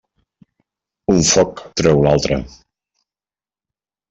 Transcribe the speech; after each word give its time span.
Un 1.15 1.21
foc 1.31 1.61
treu 1.83 2.01
l'altre. 2.07 2.39